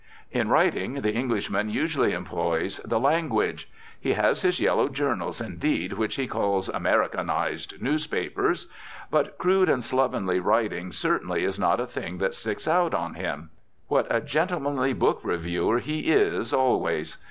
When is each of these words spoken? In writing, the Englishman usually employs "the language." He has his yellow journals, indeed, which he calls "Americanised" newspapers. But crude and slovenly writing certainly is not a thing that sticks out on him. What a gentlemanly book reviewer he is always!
In 0.31 0.49
writing, 0.49 1.01
the 1.03 1.13
Englishman 1.13 1.69
usually 1.69 2.11
employs 2.13 2.79
"the 2.79 2.99
language." 2.99 3.69
He 3.99 4.13
has 4.13 4.41
his 4.41 4.59
yellow 4.59 4.89
journals, 4.89 5.39
indeed, 5.39 5.93
which 5.93 6.15
he 6.15 6.25
calls 6.25 6.69
"Americanised" 6.69 7.79
newspapers. 7.83 8.65
But 9.11 9.37
crude 9.37 9.69
and 9.69 9.83
slovenly 9.83 10.39
writing 10.39 10.91
certainly 10.91 11.43
is 11.43 11.59
not 11.59 11.79
a 11.79 11.85
thing 11.85 12.17
that 12.17 12.33
sticks 12.33 12.67
out 12.67 12.95
on 12.95 13.13
him. 13.13 13.51
What 13.89 14.07
a 14.09 14.21
gentlemanly 14.21 14.93
book 14.93 15.19
reviewer 15.23 15.77
he 15.77 16.11
is 16.11 16.51
always! 16.51 17.17